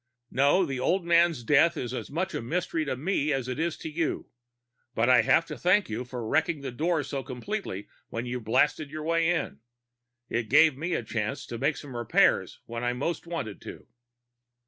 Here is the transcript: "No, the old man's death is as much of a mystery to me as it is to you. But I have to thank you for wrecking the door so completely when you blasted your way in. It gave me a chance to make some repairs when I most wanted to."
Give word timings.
"No, 0.31 0.65
the 0.65 0.79
old 0.79 1.05
man's 1.05 1.43
death 1.43 1.77
is 1.77 1.93
as 1.93 2.09
much 2.09 2.33
of 2.33 2.43
a 2.43 2.47
mystery 2.47 2.85
to 2.85 2.97
me 2.97 3.31
as 3.31 3.47
it 3.47 3.59
is 3.59 3.77
to 3.77 3.87
you. 3.87 4.31
But 4.95 5.11
I 5.11 5.21
have 5.21 5.45
to 5.45 5.55
thank 5.59 5.91
you 5.91 6.05
for 6.05 6.27
wrecking 6.27 6.61
the 6.61 6.71
door 6.71 7.03
so 7.03 7.21
completely 7.21 7.87
when 8.09 8.25
you 8.25 8.41
blasted 8.41 8.89
your 8.89 9.03
way 9.03 9.29
in. 9.29 9.59
It 10.27 10.49
gave 10.49 10.75
me 10.75 10.95
a 10.95 11.03
chance 11.03 11.45
to 11.45 11.59
make 11.59 11.77
some 11.77 11.95
repairs 11.95 12.61
when 12.65 12.83
I 12.83 12.93
most 12.93 13.27
wanted 13.27 13.61
to." 13.61 13.85